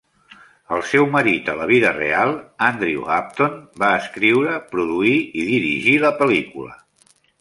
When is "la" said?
1.59-1.67, 6.07-6.17